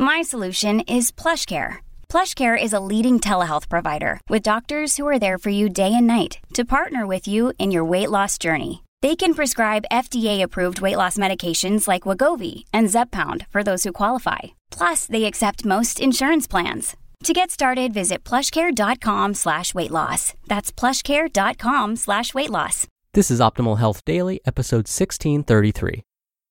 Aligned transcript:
My 0.00 0.22
solution 0.22 0.82
is 0.82 1.10
PlushCare. 1.10 1.78
PlushCare 2.08 2.56
is 2.56 2.72
a 2.72 2.78
leading 2.78 3.18
telehealth 3.18 3.68
provider 3.68 4.20
with 4.28 4.44
doctors 4.44 4.96
who 4.96 5.08
are 5.08 5.18
there 5.18 5.38
for 5.38 5.50
you 5.50 5.68
day 5.68 5.92
and 5.92 6.06
night 6.06 6.38
to 6.54 6.64
partner 6.64 7.04
with 7.04 7.26
you 7.26 7.52
in 7.58 7.72
your 7.72 7.84
weight 7.84 8.08
loss 8.08 8.38
journey. 8.38 8.84
They 9.02 9.16
can 9.16 9.34
prescribe 9.34 9.90
FDA-approved 9.90 10.80
weight 10.80 10.94
loss 10.94 11.18
medications 11.18 11.88
like 11.88 12.04
Wegovy 12.04 12.64
and 12.72 12.86
Zepbound 12.86 13.48
for 13.48 13.64
those 13.64 13.82
who 13.82 13.92
qualify. 13.92 14.54
Plus, 14.70 15.04
they 15.04 15.24
accept 15.24 15.64
most 15.64 15.98
insurance 15.98 16.46
plans. 16.46 16.96
To 17.24 17.32
get 17.32 17.50
started, 17.50 17.92
visit 17.92 18.22
plushcare.com 18.22 19.34
slash 19.34 19.74
weight 19.74 19.90
loss. 19.90 20.32
That's 20.46 20.70
plushcare.com 20.70 21.96
slash 21.96 22.34
weight 22.34 22.50
loss. 22.50 22.86
This 23.14 23.32
is 23.32 23.40
Optimal 23.40 23.78
Health 23.78 24.04
Daily, 24.04 24.38
episode 24.46 24.86
1633 24.86 26.04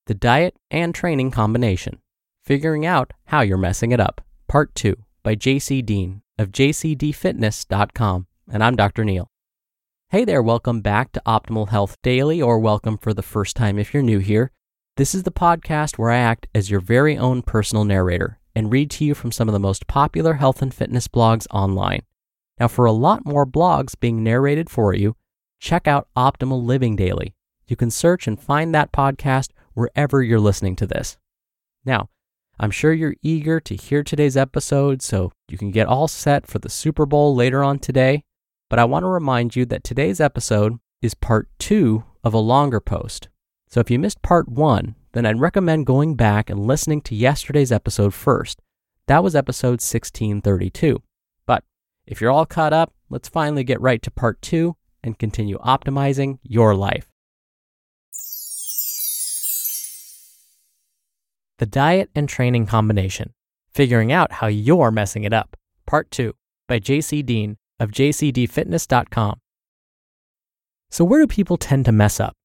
The 0.07 0.15
Diet 0.15 0.53
and 0.69 0.93
Training 0.93 1.31
Combination 1.31 1.99
Figuring 2.47 2.85
Out 2.85 3.11
How 3.25 3.41
You're 3.41 3.57
Messing 3.57 3.91
It 3.91 3.99
Up, 3.99 4.21
Part 4.47 4.73
2 4.73 4.95
by 5.21 5.35
JC 5.35 5.85
Deen 5.85 6.21
of 6.39 6.53
jcdfitness.com. 6.53 8.27
And 8.49 8.63
I'm 8.63 8.77
Dr. 8.77 9.03
Neal. 9.03 9.29
Hey 10.11 10.23
there, 10.23 10.41
welcome 10.41 10.79
back 10.79 11.11
to 11.11 11.21
Optimal 11.25 11.67
Health 11.67 11.97
Daily, 12.01 12.41
or 12.41 12.57
welcome 12.57 12.97
for 12.99 13.13
the 13.13 13.21
first 13.21 13.57
time 13.57 13.77
if 13.77 13.93
you're 13.93 14.01
new 14.01 14.19
here. 14.19 14.53
This 14.95 15.13
is 15.13 15.23
the 15.23 15.29
podcast 15.31 15.97
where 15.97 16.09
I 16.09 16.19
act 16.19 16.47
as 16.55 16.71
your 16.71 16.79
very 16.79 17.17
own 17.17 17.41
personal 17.41 17.83
narrator 17.83 18.39
and 18.55 18.71
read 18.71 18.91
to 18.91 19.03
you 19.03 19.13
from 19.13 19.33
some 19.33 19.49
of 19.49 19.53
the 19.53 19.59
most 19.59 19.85
popular 19.87 20.35
health 20.35 20.61
and 20.61 20.73
fitness 20.73 21.09
blogs 21.09 21.47
online. 21.51 22.03
Now, 22.61 22.69
for 22.69 22.85
a 22.85 22.93
lot 22.93 23.25
more 23.25 23.45
blogs 23.45 23.99
being 23.99 24.23
narrated 24.23 24.69
for 24.69 24.93
you, 24.93 25.17
check 25.59 25.85
out 25.85 26.07
Optimal 26.15 26.63
Living 26.63 26.95
Daily. 26.95 27.35
You 27.67 27.75
can 27.75 27.91
search 27.91 28.25
and 28.25 28.39
find 28.39 28.73
that 28.73 28.93
podcast 28.93 29.49
wherever 29.73 30.23
you're 30.23 30.39
listening 30.39 30.77
to 30.77 30.87
this. 30.87 31.17
Now, 31.83 32.07
I'm 32.59 32.71
sure 32.71 32.91
you're 32.91 33.15
eager 33.21 33.59
to 33.59 33.75
hear 33.75 34.03
today's 34.03 34.35
episode 34.35 35.03
so 35.03 35.31
you 35.47 35.57
can 35.57 35.69
get 35.69 35.87
all 35.87 36.07
set 36.07 36.47
for 36.47 36.57
the 36.57 36.69
Super 36.69 37.05
Bowl 37.05 37.35
later 37.35 37.63
on 37.63 37.77
today. 37.77 38.23
But 38.69 38.79
I 38.79 38.85
want 38.85 39.03
to 39.03 39.07
remind 39.07 39.55
you 39.55 39.65
that 39.67 39.83
today's 39.83 40.19
episode 40.19 40.77
is 41.01 41.13
part 41.13 41.49
two 41.59 42.03
of 42.23 42.33
a 42.33 42.39
longer 42.39 42.79
post. 42.79 43.29
So 43.69 43.79
if 43.79 43.91
you 43.91 43.99
missed 43.99 44.23
part 44.23 44.49
one, 44.49 44.95
then 45.11 45.25
I'd 45.25 45.39
recommend 45.39 45.85
going 45.85 46.15
back 46.15 46.49
and 46.49 46.65
listening 46.65 47.01
to 47.01 47.15
yesterday's 47.15 47.71
episode 47.71 48.13
first. 48.13 48.61
That 49.05 49.23
was 49.23 49.35
episode 49.35 49.79
1632. 49.81 51.01
But 51.45 51.63
if 52.07 52.19
you're 52.19 52.31
all 52.31 52.45
caught 52.45 52.73
up, 52.73 52.91
let's 53.09 53.29
finally 53.29 53.63
get 53.63 53.79
right 53.79 54.01
to 54.01 54.11
part 54.11 54.41
two 54.41 54.75
and 55.03 55.19
continue 55.19 55.59
optimizing 55.59 56.39
your 56.41 56.75
life. 56.75 57.07
The 61.59 61.65
Diet 61.65 62.11
and 62.13 62.29
Training 62.29 62.67
Combination 62.67 63.33
Figuring 63.73 64.11
Out 64.11 64.33
How 64.33 64.45
You're 64.45 64.91
Messing 64.91 65.23
It 65.23 65.33
Up, 65.33 65.57
Part 65.87 66.11
2 66.11 66.35
by 66.67 66.79
JC 66.79 67.25
Deen 67.25 67.57
of 67.79 67.89
jcdfitness.com. 67.89 69.39
So, 70.91 71.03
where 71.03 71.19
do 71.19 71.25
people 71.25 71.57
tend 71.57 71.85
to 71.85 71.91
mess 71.91 72.19
up? 72.19 72.35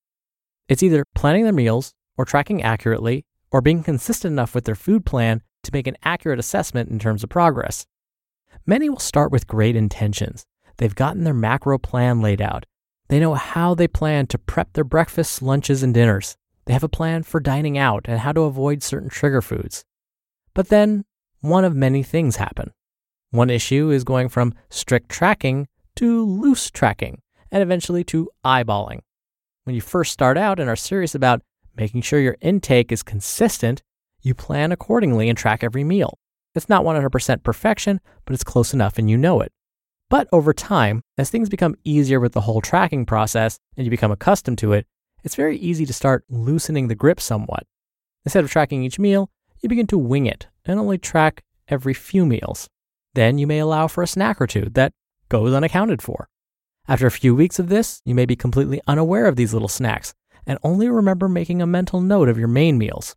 It's 0.67 0.81
either 0.81 1.05
planning 1.13 1.43
their 1.43 1.53
meals, 1.53 1.93
or 2.17 2.25
tracking 2.25 2.63
accurately, 2.63 3.23
or 3.51 3.61
being 3.61 3.83
consistent 3.83 4.31
enough 4.31 4.55
with 4.55 4.65
their 4.65 4.73
food 4.73 5.05
plan 5.05 5.43
to 5.61 5.71
make 5.71 5.85
an 5.85 5.97
accurate 6.03 6.39
assessment 6.39 6.89
in 6.89 6.97
terms 6.97 7.23
of 7.23 7.29
progress. 7.29 7.85
Many 8.65 8.89
will 8.89 8.97
start 8.97 9.31
with 9.31 9.45
great 9.45 9.75
intentions. 9.75 10.43
They've 10.77 10.95
gotten 10.95 11.23
their 11.23 11.35
macro 11.35 11.77
plan 11.77 12.19
laid 12.19 12.41
out. 12.41 12.65
They 13.09 13.19
know 13.19 13.35
how 13.35 13.75
they 13.75 13.87
plan 13.87 14.25
to 14.27 14.39
prep 14.39 14.73
their 14.73 14.83
breakfasts, 14.83 15.39
lunches, 15.39 15.83
and 15.83 15.93
dinners. 15.93 16.35
They 16.65 16.73
have 16.73 16.83
a 16.83 16.89
plan 16.89 17.23
for 17.23 17.39
dining 17.39 17.77
out 17.77 18.05
and 18.07 18.19
how 18.19 18.31
to 18.31 18.41
avoid 18.41 18.83
certain 18.83 19.09
trigger 19.09 19.41
foods. 19.41 19.83
But 20.53 20.69
then, 20.69 21.05
one 21.41 21.65
of 21.65 21.75
many 21.75 22.03
things 22.03 22.37
happen. 22.37 22.71
One 23.31 23.49
issue 23.49 23.89
is 23.89 24.03
going 24.03 24.29
from 24.29 24.53
strict 24.69 25.09
tracking 25.09 25.67
to 25.95 26.25
loose 26.25 26.71
tracking, 26.71 27.21
and 27.51 27.61
eventually 27.61 28.03
to 28.05 28.29
eyeballing. 28.45 28.99
When 29.63 29.75
you 29.75 29.81
first 29.81 30.11
start 30.11 30.37
out 30.37 30.59
and 30.59 30.69
are 30.69 30.75
serious 30.75 31.15
about 31.15 31.41
making 31.75 32.01
sure 32.01 32.19
your 32.19 32.37
intake 32.41 32.91
is 32.91 33.03
consistent, 33.03 33.81
you 34.21 34.33
plan 34.33 34.71
accordingly 34.71 35.29
and 35.29 35.37
track 35.37 35.63
every 35.63 35.83
meal. 35.83 36.17
It's 36.55 36.69
not 36.69 36.83
100% 36.83 37.43
perfection, 37.43 37.99
but 38.25 38.33
it's 38.33 38.43
close 38.43 38.73
enough 38.73 38.97
and 38.97 39.09
you 39.09 39.17
know 39.17 39.41
it. 39.41 39.51
But 40.09 40.27
over 40.31 40.53
time, 40.53 41.01
as 41.17 41.29
things 41.29 41.49
become 41.49 41.75
easier 41.83 42.19
with 42.19 42.33
the 42.33 42.41
whole 42.41 42.61
tracking 42.61 43.05
process 43.05 43.57
and 43.75 43.85
you 43.85 43.91
become 43.91 44.11
accustomed 44.11 44.59
to 44.59 44.73
it, 44.73 44.85
it's 45.23 45.35
very 45.35 45.57
easy 45.57 45.85
to 45.85 45.93
start 45.93 46.25
loosening 46.29 46.87
the 46.87 46.95
grip 46.95 47.19
somewhat. 47.19 47.65
Instead 48.25 48.43
of 48.43 48.51
tracking 48.51 48.83
each 48.83 48.99
meal, 48.99 49.29
you 49.61 49.69
begin 49.69 49.87
to 49.87 49.97
wing 49.97 50.25
it 50.25 50.47
and 50.65 50.79
only 50.79 50.97
track 50.97 51.43
every 51.67 51.93
few 51.93 52.25
meals. 52.25 52.69
Then 53.13 53.37
you 53.37 53.47
may 53.47 53.59
allow 53.59 53.87
for 53.87 54.03
a 54.03 54.07
snack 54.07 54.41
or 54.41 54.47
two 54.47 54.69
that 54.73 54.93
goes 55.29 55.53
unaccounted 55.53 56.01
for. 56.01 56.27
After 56.87 57.07
a 57.07 57.11
few 57.11 57.33
weeks 57.33 57.59
of 57.59 57.69
this, 57.69 58.01
you 58.05 58.13
may 58.13 58.25
be 58.25 58.35
completely 58.35 58.81
unaware 58.87 59.25
of 59.25 59.35
these 59.35 59.53
little 59.53 59.69
snacks 59.69 60.13
and 60.45 60.59
only 60.63 60.89
remember 60.89 61.29
making 61.29 61.61
a 61.61 61.67
mental 61.67 62.01
note 62.01 62.27
of 62.27 62.37
your 62.37 62.49
main 62.49 62.77
meals. 62.77 63.15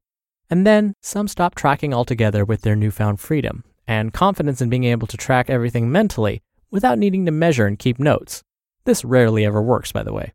And 0.48 0.64
then 0.64 0.94
some 1.02 1.26
stop 1.26 1.56
tracking 1.56 1.92
altogether 1.92 2.44
with 2.44 2.62
their 2.62 2.76
newfound 2.76 3.18
freedom 3.18 3.64
and 3.88 4.12
confidence 4.12 4.60
in 4.60 4.70
being 4.70 4.84
able 4.84 5.08
to 5.08 5.16
track 5.16 5.50
everything 5.50 5.90
mentally 5.90 6.42
without 6.70 6.98
needing 6.98 7.26
to 7.26 7.32
measure 7.32 7.66
and 7.66 7.78
keep 7.78 7.98
notes. 7.98 8.44
This 8.84 9.04
rarely 9.04 9.44
ever 9.44 9.60
works, 9.60 9.90
by 9.90 10.04
the 10.04 10.12
way. 10.12 10.32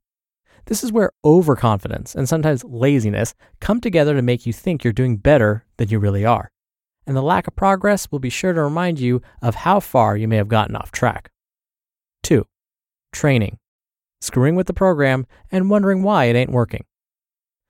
This 0.65 0.83
is 0.83 0.91
where 0.91 1.11
overconfidence 1.25 2.15
and 2.15 2.27
sometimes 2.27 2.63
laziness 2.63 3.33
come 3.59 3.81
together 3.81 4.13
to 4.15 4.21
make 4.21 4.45
you 4.45 4.53
think 4.53 4.83
you're 4.83 4.93
doing 4.93 5.17
better 5.17 5.65
than 5.77 5.89
you 5.89 5.99
really 5.99 6.25
are. 6.25 6.51
And 7.07 7.15
the 7.15 7.21
lack 7.21 7.47
of 7.47 7.55
progress 7.55 8.11
will 8.11 8.19
be 8.19 8.29
sure 8.29 8.53
to 8.53 8.61
remind 8.61 8.99
you 8.99 9.21
of 9.41 9.55
how 9.55 9.79
far 9.79 10.15
you 10.15 10.27
may 10.27 10.37
have 10.37 10.47
gotten 10.47 10.75
off 10.75 10.91
track. 10.91 11.31
2. 12.23 12.45
Training. 13.11 13.57
Screwing 14.21 14.55
with 14.55 14.67
the 14.67 14.73
program 14.73 15.25
and 15.51 15.69
wondering 15.69 16.03
why 16.03 16.25
it 16.25 16.35
ain't 16.35 16.51
working. 16.51 16.85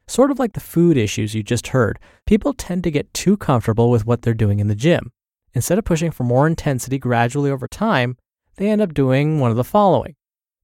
Sort 0.08 0.32
of 0.32 0.40
like 0.40 0.54
the 0.54 0.60
food 0.60 0.98
issues 0.98 1.34
you 1.34 1.42
just 1.42 1.68
heard, 1.68 1.98
people 2.26 2.54
tend 2.54 2.84
to 2.84 2.92
get 2.92 3.14
too 3.14 3.38
comfortable 3.38 3.90
with 3.90 4.06
what 4.06 4.22
they're 4.22 4.34
doing 4.34 4.60
in 4.60 4.68
the 4.68 4.76
gym. 4.76 5.12
Instead 5.54 5.78
of 5.78 5.86
pushing 5.86 6.12
for 6.12 6.24
more 6.24 6.48
intensity 6.48 6.98
gradually 6.98 7.50
over 7.50 7.68
time, 7.68 8.18
they 8.58 8.70
end 8.70 8.82
up 8.82 8.94
doing 8.94 9.40
one 9.40 9.52
of 9.52 9.58
the 9.58 9.64
following 9.64 10.16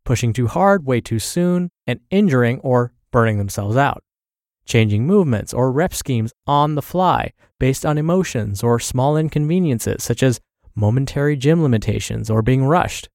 pushing 0.07 0.31
too 0.31 0.47
hard 0.47 0.85
way 0.85 1.01
too 1.01 1.19
soon, 1.19 1.69
and 1.85 1.99
injuring 2.09 2.61
or 2.61 2.93
burning 3.11 3.37
themselves 3.37 3.75
out. 3.75 4.01
Changing 4.65 5.05
movements 5.05 5.53
or 5.53 5.69
rep 5.69 5.93
schemes 5.93 6.31
on 6.47 6.75
the 6.75 6.81
fly 6.81 7.33
based 7.59 7.85
on 7.85 7.97
emotions 7.97 8.63
or 8.63 8.79
small 8.79 9.17
inconveniences 9.17 10.01
such 10.01 10.23
as 10.23 10.39
momentary 10.75 11.35
gym 11.35 11.61
limitations 11.61 12.29
or 12.29 12.41
being 12.41 12.63
rushed. 12.63 13.09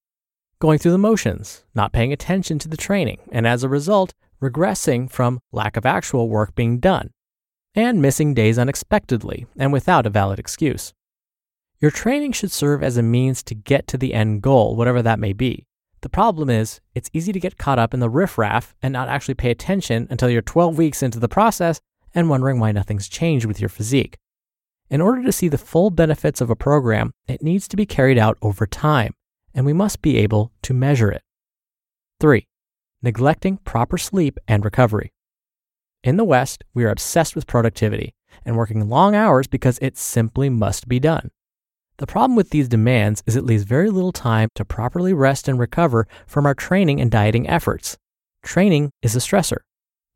Going 0.58 0.78
through 0.78 0.92
the 0.92 0.98
motions, 0.98 1.64
not 1.75 1.94
paying 1.94 2.12
attention 2.12 2.58
to 2.58 2.69
the 2.69 2.76
training, 2.76 3.20
and 3.30 3.47
as 3.47 3.64
a 3.64 3.70
result, 3.70 4.12
regressing 4.42 5.10
from 5.10 5.41
lack 5.50 5.78
of 5.78 5.86
actual 5.86 6.28
work 6.28 6.54
being 6.54 6.78
done, 6.78 7.09
and 7.74 8.03
missing 8.03 8.34
days 8.34 8.59
unexpectedly 8.59 9.47
and 9.56 9.72
without 9.72 10.04
a 10.04 10.10
valid 10.10 10.38
excuse. 10.38 10.92
Your 11.80 11.91
training 11.91 12.33
should 12.33 12.53
serve 12.53 12.83
as 12.83 12.98
a 12.98 13.03
means 13.03 13.42
to 13.45 13.54
get 13.54 13.86
to 13.86 13.97
the 13.97 14.12
end 14.12 14.42
goal, 14.42 14.77
whatever 14.77 15.00
that 15.00 15.18
may 15.18 15.33
be. 15.33 15.66
The 16.03 16.09
problem 16.09 16.51
is, 16.51 16.81
it's 16.95 17.10
easy 17.13 17.33
to 17.33 17.41
get 17.41 17.59
caught 17.59 17.78
up 17.78 17.95
in 17.95 18.01
the 18.01 18.10
riffraff 18.10 18.75
and 18.83 18.93
not 18.93 19.09
actually 19.09 19.34
pay 19.34 19.51
attention 19.51 20.09
until 20.10 20.28
you're 20.28 20.43
12 20.43 20.77
weeks 20.77 21.03
into 21.03 21.21
the 21.21 21.28
process 21.28 21.81
and 22.13 22.28
wondering 22.28 22.59
why 22.59 22.72
nothing's 22.72 23.09
changed 23.09 23.47
with 23.47 23.60
your 23.60 23.69
physique. 23.69 24.19
In 24.91 25.01
order 25.01 25.22
to 25.22 25.33
see 25.33 25.49
the 25.49 25.57
full 25.57 25.91
benefits 25.91 26.41
of 26.41 26.51
a 26.51 26.57
program, 26.57 27.13
it 27.28 27.43
needs 27.43 27.69
to 27.69 27.77
be 27.77 27.87
carried 27.87 28.19
out 28.19 28.37
over 28.43 28.66
time, 28.66 29.15
and 29.54 29.65
we 29.65 29.72
must 29.72 30.03
be 30.03 30.19
able 30.19 30.53
to 30.63 30.75
measure 30.75 31.10
it. 31.10 31.22
3. 32.21 32.47
Neglecting 33.01 33.59
proper 33.59 33.97
sleep 33.97 34.39
and 34.48 34.65
recovery. 34.65 35.13
In 36.03 36.16
the 36.16 36.25
West, 36.25 36.65
we 36.75 36.84
are 36.84 36.91
obsessed 36.91 37.37
with 37.37 37.47
productivity 37.47 38.13
and 38.45 38.57
working 38.57 38.89
long 38.89 39.15
hours 39.15 39.47
because 39.47 39.78
it 39.81 39.97
simply 39.97 40.51
must 40.51 40.89
be 40.89 40.98
done. 40.98 41.31
The 41.98 42.06
problem 42.06 42.36
with 42.36 42.50
these 42.50 42.68
demands 42.68 43.22
is 43.27 43.36
it 43.36 43.44
leaves 43.44 43.65
very 43.65 43.91
little 43.91 44.12
time 44.12 44.48
to 44.54 44.65
properly 44.65 45.12
rest 45.12 45.47
and 45.47 45.59
recover 45.59 46.09
from 46.27 46.47
our 46.47 46.54
training 46.54 47.00
and 47.00 47.10
dieting 47.10 47.48
efforts. 47.48 47.98
Training 48.42 48.91
is 49.03 49.15
a 49.15 49.21
stressor. 49.21 49.59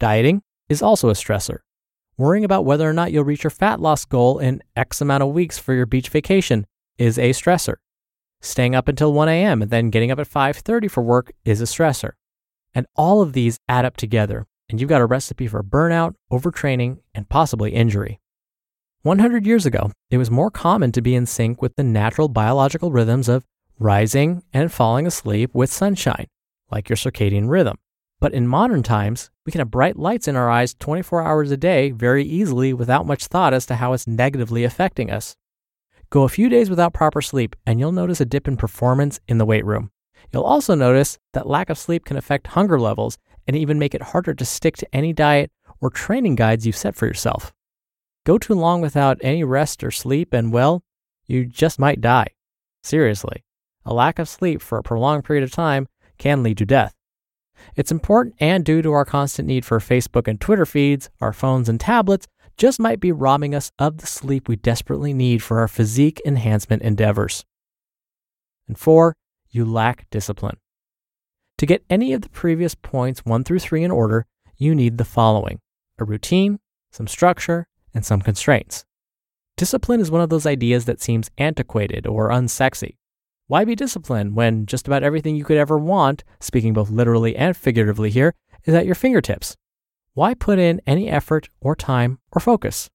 Dieting 0.00 0.42
is 0.68 0.82
also 0.82 1.10
a 1.10 1.14
stressor. 1.14 1.58
Worrying 2.18 2.44
about 2.44 2.64
whether 2.64 2.88
or 2.88 2.92
not 2.92 3.12
you'll 3.12 3.24
reach 3.24 3.44
your 3.44 3.50
fat 3.50 3.78
loss 3.78 4.04
goal 4.04 4.38
in 4.38 4.62
X 4.74 5.00
amount 5.00 5.22
of 5.22 5.30
weeks 5.30 5.58
for 5.58 5.74
your 5.74 5.86
beach 5.86 6.08
vacation 6.08 6.66
is 6.98 7.18
a 7.18 7.30
stressor. 7.30 7.76
Staying 8.40 8.74
up 8.74 8.88
until 8.88 9.12
1 9.12 9.28
a.m. 9.28 9.62
and 9.62 9.70
then 9.70 9.90
getting 9.90 10.10
up 10.10 10.18
at 10.18 10.28
5:30 10.28 10.90
for 10.90 11.02
work 11.02 11.32
is 11.44 11.60
a 11.60 11.64
stressor. 11.64 12.12
And 12.74 12.86
all 12.96 13.22
of 13.22 13.32
these 13.32 13.58
add 13.68 13.84
up 13.84 13.96
together, 13.96 14.46
and 14.68 14.80
you've 14.80 14.90
got 14.90 15.00
a 15.00 15.06
recipe 15.06 15.46
for 15.46 15.62
burnout, 15.62 16.14
overtraining, 16.30 16.98
and 17.14 17.28
possibly 17.28 17.72
injury. 17.72 18.20
100 19.06 19.46
years 19.46 19.64
ago, 19.64 19.92
it 20.10 20.18
was 20.18 20.32
more 20.32 20.50
common 20.50 20.90
to 20.90 21.00
be 21.00 21.14
in 21.14 21.26
sync 21.26 21.62
with 21.62 21.76
the 21.76 21.84
natural 21.84 22.28
biological 22.28 22.90
rhythms 22.90 23.28
of 23.28 23.44
rising 23.78 24.42
and 24.52 24.72
falling 24.72 25.06
asleep 25.06 25.48
with 25.54 25.70
sunshine, 25.70 26.26
like 26.72 26.88
your 26.88 26.96
circadian 26.96 27.48
rhythm. 27.48 27.76
But 28.18 28.34
in 28.34 28.48
modern 28.48 28.82
times, 28.82 29.30
we 29.44 29.52
can 29.52 29.60
have 29.60 29.70
bright 29.70 29.96
lights 29.96 30.26
in 30.26 30.34
our 30.34 30.50
eyes 30.50 30.74
24 30.74 31.22
hours 31.22 31.52
a 31.52 31.56
day 31.56 31.92
very 31.92 32.24
easily 32.24 32.72
without 32.72 33.06
much 33.06 33.26
thought 33.26 33.54
as 33.54 33.64
to 33.66 33.76
how 33.76 33.92
it's 33.92 34.08
negatively 34.08 34.64
affecting 34.64 35.08
us. 35.08 35.36
Go 36.10 36.24
a 36.24 36.28
few 36.28 36.48
days 36.48 36.68
without 36.68 36.92
proper 36.92 37.22
sleep, 37.22 37.54
and 37.64 37.78
you'll 37.78 37.92
notice 37.92 38.20
a 38.20 38.24
dip 38.24 38.48
in 38.48 38.56
performance 38.56 39.20
in 39.28 39.38
the 39.38 39.46
weight 39.46 39.64
room. 39.64 39.92
You'll 40.32 40.42
also 40.42 40.74
notice 40.74 41.16
that 41.32 41.46
lack 41.46 41.70
of 41.70 41.78
sleep 41.78 42.04
can 42.04 42.16
affect 42.16 42.48
hunger 42.48 42.80
levels 42.80 43.18
and 43.46 43.56
even 43.56 43.78
make 43.78 43.94
it 43.94 44.02
harder 44.02 44.34
to 44.34 44.44
stick 44.44 44.76
to 44.78 44.88
any 44.92 45.12
diet 45.12 45.52
or 45.80 45.90
training 45.90 46.34
guides 46.34 46.66
you've 46.66 46.76
set 46.76 46.96
for 46.96 47.06
yourself. 47.06 47.52
Go 48.26 48.38
too 48.38 48.54
long 48.54 48.80
without 48.80 49.18
any 49.20 49.44
rest 49.44 49.84
or 49.84 49.92
sleep, 49.92 50.34
and 50.34 50.52
well, 50.52 50.82
you 51.28 51.46
just 51.46 51.78
might 51.78 52.00
die. 52.00 52.26
Seriously, 52.82 53.44
a 53.84 53.94
lack 53.94 54.18
of 54.18 54.28
sleep 54.28 54.60
for 54.60 54.78
a 54.78 54.82
prolonged 54.82 55.24
period 55.24 55.44
of 55.44 55.52
time 55.52 55.86
can 56.18 56.42
lead 56.42 56.58
to 56.58 56.66
death. 56.66 56.92
It's 57.76 57.92
important 57.92 58.34
and 58.40 58.64
due 58.64 58.82
to 58.82 58.90
our 58.90 59.04
constant 59.04 59.46
need 59.46 59.64
for 59.64 59.78
Facebook 59.78 60.26
and 60.26 60.40
Twitter 60.40 60.66
feeds, 60.66 61.08
our 61.20 61.32
phones 61.32 61.68
and 61.68 61.78
tablets 61.78 62.26
just 62.56 62.80
might 62.80 62.98
be 62.98 63.12
robbing 63.12 63.54
us 63.54 63.70
of 63.78 63.98
the 63.98 64.08
sleep 64.08 64.48
we 64.48 64.56
desperately 64.56 65.14
need 65.14 65.40
for 65.40 65.60
our 65.60 65.68
physique 65.68 66.20
enhancement 66.26 66.82
endeavors. 66.82 67.44
And 68.66 68.76
four, 68.76 69.14
you 69.50 69.64
lack 69.64 70.10
discipline. 70.10 70.56
To 71.58 71.66
get 71.66 71.84
any 71.88 72.12
of 72.12 72.22
the 72.22 72.28
previous 72.30 72.74
points 72.74 73.24
one 73.24 73.44
through 73.44 73.60
three 73.60 73.84
in 73.84 73.92
order, 73.92 74.26
you 74.56 74.74
need 74.74 74.98
the 74.98 75.04
following 75.04 75.60
a 75.96 76.04
routine, 76.04 76.58
some 76.90 77.06
structure, 77.06 77.68
and 77.96 78.04
some 78.04 78.20
constraints. 78.20 78.84
Discipline 79.56 80.00
is 80.00 80.10
one 80.10 80.20
of 80.20 80.28
those 80.28 80.46
ideas 80.46 80.84
that 80.84 81.00
seems 81.00 81.30
antiquated 81.38 82.06
or 82.06 82.28
unsexy. 82.28 82.98
Why 83.48 83.64
be 83.64 83.74
disciplined 83.74 84.36
when 84.36 84.66
just 84.66 84.86
about 84.86 85.02
everything 85.02 85.34
you 85.34 85.44
could 85.44 85.56
ever 85.56 85.78
want, 85.78 86.22
speaking 86.38 86.74
both 86.74 86.90
literally 86.90 87.34
and 87.34 87.56
figuratively 87.56 88.10
here, 88.10 88.34
is 88.64 88.74
at 88.74 88.84
your 88.84 88.94
fingertips? 88.94 89.56
Why 90.12 90.34
put 90.34 90.58
in 90.58 90.80
any 90.86 91.08
effort 91.08 91.48
or 91.60 91.74
time 91.74 92.18
or 92.32 92.40
focus? 92.40 92.90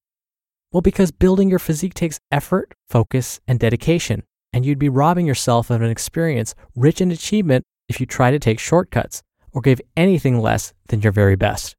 Well, 0.70 0.82
because 0.82 1.10
building 1.10 1.50
your 1.50 1.58
physique 1.58 1.94
takes 1.94 2.20
effort, 2.30 2.74
focus, 2.88 3.40
and 3.48 3.58
dedication, 3.58 4.22
and 4.52 4.64
you'd 4.64 4.78
be 4.78 4.88
robbing 4.88 5.26
yourself 5.26 5.68
of 5.68 5.82
an 5.82 5.90
experience 5.90 6.54
rich 6.76 7.00
in 7.00 7.10
achievement 7.10 7.64
if 7.88 7.98
you 7.98 8.06
try 8.06 8.30
to 8.30 8.38
take 8.38 8.58
shortcuts 8.60 9.22
or 9.52 9.62
give 9.62 9.80
anything 9.96 10.40
less 10.40 10.72
than 10.88 11.00
your 11.00 11.12
very 11.12 11.36
best. 11.36 11.76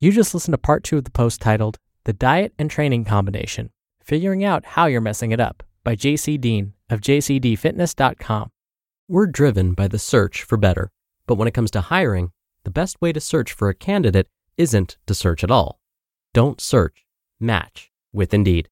You 0.00 0.12
just 0.12 0.32
listened 0.32 0.52
to 0.52 0.58
part 0.58 0.84
two 0.84 0.98
of 0.98 1.02
the 1.02 1.10
post 1.10 1.40
titled 1.40 1.76
The 2.04 2.12
Diet 2.12 2.54
and 2.56 2.70
Training 2.70 3.04
Combination 3.04 3.70
Figuring 4.00 4.44
Out 4.44 4.64
How 4.64 4.86
You're 4.86 5.00
Messing 5.00 5.32
It 5.32 5.40
Up 5.40 5.64
by 5.82 5.96
JC 5.96 6.40
Deen 6.40 6.74
of 6.88 7.00
jcdfitness.com. 7.00 8.50
We're 9.08 9.26
driven 9.26 9.72
by 9.72 9.88
the 9.88 9.98
search 9.98 10.44
for 10.44 10.56
better, 10.56 10.92
but 11.26 11.34
when 11.34 11.48
it 11.48 11.54
comes 11.54 11.72
to 11.72 11.80
hiring, 11.80 12.30
the 12.62 12.70
best 12.70 13.00
way 13.00 13.12
to 13.12 13.18
search 13.18 13.52
for 13.52 13.68
a 13.68 13.74
candidate 13.74 14.28
isn't 14.56 14.98
to 15.08 15.14
search 15.14 15.42
at 15.42 15.50
all. 15.50 15.80
Don't 16.32 16.60
search, 16.60 17.04
match 17.40 17.90
with 18.12 18.32
Indeed. 18.32 18.68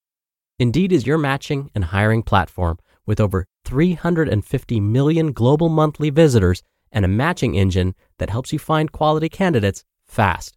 Indeed 0.60 0.92
is 0.92 1.08
your 1.08 1.18
matching 1.18 1.72
and 1.74 1.86
hiring 1.86 2.22
platform 2.22 2.78
with 3.04 3.20
over 3.20 3.46
350 3.64 4.78
million 4.78 5.32
global 5.32 5.70
monthly 5.70 6.10
visitors 6.10 6.62
and 6.92 7.04
a 7.04 7.08
matching 7.08 7.56
engine 7.56 7.96
that 8.18 8.30
helps 8.30 8.52
you 8.52 8.60
find 8.60 8.92
quality 8.92 9.28
candidates 9.28 9.82
fast. 10.06 10.56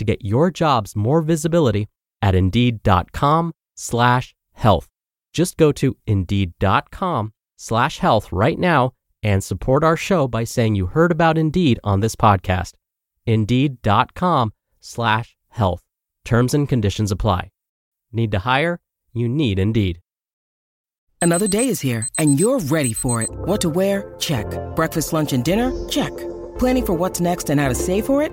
to 0.00 0.04
get 0.04 0.24
your 0.24 0.50
jobs 0.50 0.96
more 0.96 1.22
visibility 1.22 1.86
at 2.20 2.34
indeed.com 2.34 3.52
slash 3.76 4.34
health. 4.54 4.88
Just 5.32 5.56
go 5.56 5.70
to 5.72 5.96
indeed.com 6.06 7.32
slash 7.56 7.98
health 7.98 8.32
right 8.32 8.58
now 8.58 8.92
and 9.22 9.44
support 9.44 9.84
our 9.84 9.96
show 9.96 10.26
by 10.26 10.44
saying 10.44 10.74
you 10.74 10.86
heard 10.86 11.12
about 11.12 11.38
Indeed 11.38 11.78
on 11.84 12.00
this 12.00 12.16
podcast. 12.16 12.72
Indeed.com 13.26 14.52
slash 14.80 15.36
health. 15.48 15.82
Terms 16.24 16.54
and 16.54 16.68
conditions 16.68 17.12
apply. 17.12 17.50
Need 18.12 18.32
to 18.32 18.40
hire? 18.40 18.80
You 19.12 19.28
need 19.28 19.58
Indeed. 19.58 20.00
Another 21.22 21.46
day 21.46 21.68
is 21.68 21.80
here 21.80 22.08
and 22.16 22.40
you're 22.40 22.60
ready 22.60 22.94
for 22.94 23.20
it. 23.22 23.28
What 23.30 23.60
to 23.60 23.68
wear? 23.68 24.14
Check. 24.18 24.46
Breakfast, 24.74 25.12
lunch, 25.12 25.32
and 25.32 25.44
dinner? 25.44 25.70
Check. 25.88 26.16
Planning 26.58 26.86
for 26.86 26.94
what's 26.94 27.20
next 27.20 27.50
and 27.50 27.60
how 27.60 27.68
to 27.68 27.74
save 27.74 28.06
for 28.06 28.22
it? 28.22 28.32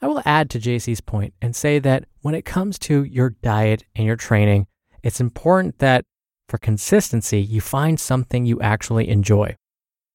I 0.00 0.06
will 0.06 0.22
add 0.24 0.50
to 0.50 0.58
JC's 0.58 1.00
point 1.00 1.34
and 1.40 1.56
say 1.56 1.78
that 1.78 2.04
when 2.20 2.34
it 2.34 2.44
comes 2.44 2.78
to 2.80 3.04
your 3.04 3.30
diet 3.30 3.84
and 3.94 4.06
your 4.06 4.16
training, 4.16 4.66
it's 5.02 5.20
important 5.20 5.78
that 5.78 6.04
for 6.48 6.58
consistency, 6.58 7.40
you 7.40 7.60
find 7.60 7.98
something 7.98 8.44
you 8.44 8.60
actually 8.60 9.08
enjoy. 9.08 9.56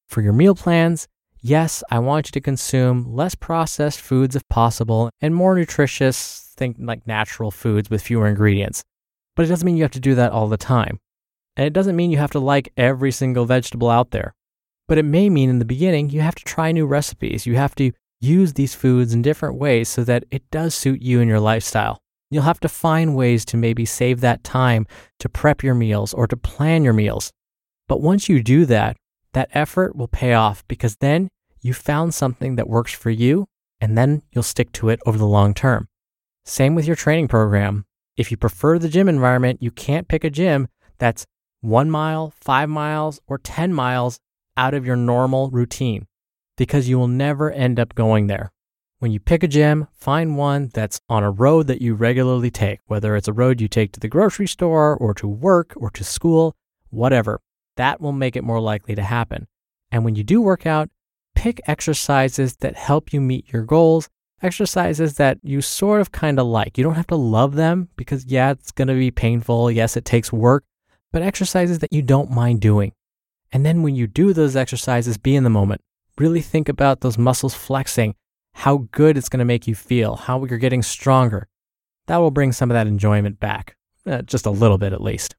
For 0.07 0.21
your 0.21 0.33
meal 0.33 0.55
plans, 0.55 1.07
yes, 1.41 1.83
I 1.89 1.99
want 1.99 2.27
you 2.27 2.31
to 2.31 2.41
consume 2.41 3.15
less 3.15 3.35
processed 3.35 3.99
foods 3.99 4.35
if 4.35 4.47
possible 4.47 5.09
and 5.21 5.33
more 5.33 5.55
nutritious, 5.55 6.53
think 6.55 6.77
like 6.79 7.07
natural 7.07 7.51
foods 7.51 7.89
with 7.89 8.01
fewer 8.01 8.27
ingredients. 8.27 8.83
But 9.35 9.45
it 9.45 9.49
doesn't 9.49 9.65
mean 9.65 9.77
you 9.77 9.83
have 9.83 9.91
to 9.91 9.99
do 9.99 10.15
that 10.15 10.31
all 10.31 10.47
the 10.47 10.57
time. 10.57 10.99
And 11.55 11.65
it 11.65 11.73
doesn't 11.73 11.95
mean 11.95 12.11
you 12.11 12.17
have 12.17 12.31
to 12.31 12.39
like 12.39 12.71
every 12.77 13.11
single 13.11 13.45
vegetable 13.45 13.89
out 13.89 14.11
there. 14.11 14.33
But 14.87 14.97
it 14.97 15.05
may 15.05 15.29
mean 15.29 15.49
in 15.49 15.59
the 15.59 15.65
beginning 15.65 16.09
you 16.09 16.21
have 16.21 16.35
to 16.35 16.43
try 16.43 16.71
new 16.71 16.85
recipes. 16.85 17.45
You 17.45 17.55
have 17.55 17.75
to 17.75 17.91
use 18.21 18.53
these 18.53 18.75
foods 18.75 19.13
in 19.13 19.21
different 19.21 19.55
ways 19.55 19.89
so 19.89 20.03
that 20.03 20.25
it 20.31 20.49
does 20.51 20.75
suit 20.75 21.01
you 21.01 21.21
and 21.21 21.29
your 21.29 21.39
lifestyle. 21.39 22.01
You'll 22.29 22.43
have 22.43 22.59
to 22.59 22.69
find 22.69 23.15
ways 23.15 23.43
to 23.45 23.57
maybe 23.57 23.85
save 23.85 24.21
that 24.21 24.43
time 24.43 24.85
to 25.19 25.29
prep 25.29 25.63
your 25.63 25.73
meals 25.73 26.13
or 26.13 26.27
to 26.27 26.37
plan 26.37 26.83
your 26.83 26.93
meals. 26.93 27.31
But 27.87 28.01
once 28.01 28.29
you 28.29 28.43
do 28.43 28.65
that, 28.65 28.97
that 29.33 29.49
effort 29.53 29.95
will 29.95 30.07
pay 30.07 30.33
off 30.33 30.67
because 30.67 30.97
then 30.97 31.29
you 31.61 31.73
found 31.73 32.13
something 32.13 32.55
that 32.55 32.69
works 32.69 32.93
for 32.93 33.09
you 33.09 33.47
and 33.81 33.97
then 33.97 34.21
you'll 34.31 34.43
stick 34.43 34.71
to 34.73 34.89
it 34.89 34.99
over 35.05 35.17
the 35.17 35.25
long 35.25 35.53
term. 35.53 35.87
Same 36.45 36.75
with 36.75 36.85
your 36.85 36.95
training 36.95 37.27
program. 37.27 37.85
If 38.17 38.31
you 38.31 38.37
prefer 38.37 38.77
the 38.77 38.89
gym 38.89 39.07
environment, 39.07 39.63
you 39.63 39.71
can't 39.71 40.07
pick 40.07 40.23
a 40.23 40.29
gym 40.29 40.67
that's 40.97 41.25
one 41.61 41.89
mile, 41.89 42.33
five 42.39 42.69
miles, 42.69 43.19
or 43.27 43.37
10 43.37 43.73
miles 43.73 44.19
out 44.57 44.73
of 44.73 44.85
your 44.85 44.95
normal 44.95 45.49
routine 45.49 46.05
because 46.59 46.89
you 46.89 46.99
will 46.99 47.07
never 47.07 47.51
end 47.51 47.79
up 47.79 47.95
going 47.95 48.27
there. 48.27 48.51
When 48.99 49.13
you 49.13 49.19
pick 49.21 49.43
a 49.43 49.47
gym, 49.47 49.87
find 49.93 50.35
one 50.35 50.69
that's 50.73 50.99
on 51.07 51.23
a 51.23 51.31
road 51.31 51.67
that 51.67 51.81
you 51.81 51.93
regularly 51.93 52.51
take, 52.51 52.81
whether 52.87 53.15
it's 53.15 53.29
a 53.29 53.33
road 53.33 53.61
you 53.61 53.69
take 53.69 53.93
to 53.93 53.99
the 53.99 54.09
grocery 54.09 54.47
store 54.47 54.93
or 54.93 55.13
to 55.13 55.27
work 55.27 55.71
or 55.77 55.89
to 55.91 56.03
school, 56.03 56.57
whatever. 56.89 57.39
That 57.77 58.01
will 58.01 58.11
make 58.11 58.35
it 58.35 58.43
more 58.43 58.59
likely 58.59 58.93
to 58.95 59.03
happen. 59.03 59.47
And 59.89 60.03
when 60.03 60.15
you 60.15 60.23
do 60.23 60.41
work 60.41 60.65
out, 60.65 60.89
pick 61.33 61.61
exercises 61.65 62.57
that 62.57 62.75
help 62.75 63.13
you 63.13 63.21
meet 63.21 63.53
your 63.53 63.63
goals 63.63 64.09
exercises 64.41 65.15
that 65.15 65.37
you 65.43 65.61
sort 65.61 66.01
of 66.01 66.11
kind 66.11 66.39
of 66.39 66.47
like. 66.47 66.77
You 66.77 66.83
don't 66.83 66.95
have 66.95 67.07
to 67.07 67.15
love 67.15 67.55
them 67.55 67.89
because, 67.95 68.25
yeah, 68.25 68.51
it's 68.51 68.71
going 68.71 68.87
to 68.87 68.93
be 68.93 69.11
painful. 69.11 69.71
Yes, 69.71 69.97
it 69.97 70.05
takes 70.05 70.31
work, 70.31 70.63
but 71.11 71.21
exercises 71.21 71.79
that 71.79 71.93
you 71.93 72.01
don't 72.01 72.31
mind 72.31 72.61
doing. 72.61 72.93
And 73.51 73.65
then 73.65 73.81
when 73.81 73.95
you 73.95 74.07
do 74.07 74.33
those 74.33 74.55
exercises, 74.55 75.17
be 75.17 75.35
in 75.35 75.43
the 75.43 75.49
moment. 75.49 75.81
Really 76.19 76.41
think 76.41 76.67
about 76.67 76.99
those 76.99 77.17
muscles 77.17 77.53
flexing, 77.53 78.13
how 78.53 78.89
good 78.91 79.17
it's 79.17 79.29
going 79.29 79.39
to 79.39 79.45
make 79.45 79.67
you 79.67 79.73
feel, 79.73 80.17
how 80.17 80.43
you're 80.43 80.57
getting 80.57 80.83
stronger. 80.83 81.47
That 82.07 82.17
will 82.17 82.29
bring 82.29 82.51
some 82.51 82.69
of 82.69 82.75
that 82.75 82.87
enjoyment 82.87 83.39
back, 83.39 83.77
uh, 84.05 84.23
just 84.23 84.45
a 84.45 84.51
little 84.51 84.77
bit 84.77 84.91
at 84.91 85.01
least. 85.01 85.37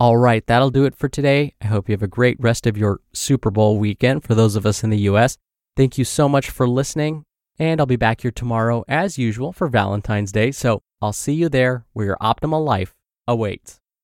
All 0.00 0.16
right, 0.16 0.44
that'll 0.46 0.70
do 0.70 0.86
it 0.86 0.96
for 0.96 1.08
today. 1.10 1.52
I 1.60 1.66
hope 1.66 1.88
you 1.88 1.92
have 1.92 2.02
a 2.02 2.08
great 2.08 2.38
rest 2.40 2.66
of 2.66 2.78
your 2.78 3.00
Super 3.12 3.50
Bowl 3.50 3.78
weekend 3.78 4.24
for 4.24 4.34
those 4.34 4.56
of 4.56 4.64
us 4.64 4.82
in 4.82 4.88
the 4.88 5.00
US. 5.00 5.36
Thank 5.76 5.98
you 5.98 6.04
so 6.04 6.30
much 6.30 6.48
for 6.48 6.66
listening, 6.66 7.24
and 7.58 7.78
I'll 7.78 7.86
be 7.86 7.96
back 7.96 8.22
here 8.22 8.30
tomorrow 8.30 8.84
as 8.88 9.18
usual 9.18 9.52
for 9.52 9.68
Valentine's 9.68 10.32
Day. 10.32 10.50
So 10.50 10.80
I'll 11.02 11.12
see 11.12 11.34
you 11.34 11.50
there 11.50 11.84
where 11.92 12.06
your 12.06 12.18
optimal 12.22 12.64
life 12.64 12.94
awaits. 13.28 13.80